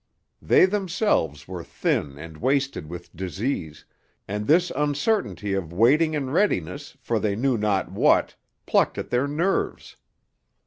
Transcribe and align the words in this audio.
They 0.41 0.65
themselves 0.65 1.47
were 1.47 1.63
thin 1.63 2.17
and 2.17 2.37
wasted 2.37 2.89
with 2.89 3.15
disease, 3.15 3.85
and 4.27 4.47
this 4.47 4.71
uncertainty 4.75 5.53
of 5.53 5.71
waiting 5.71 6.15
in 6.15 6.31
readiness 6.31 6.97
for 6.99 7.19
they 7.19 7.35
knew 7.35 7.55
not 7.55 7.91
what 7.91 8.33
plucked 8.65 8.97
at 8.97 9.11
their 9.11 9.27
nerves. 9.27 9.97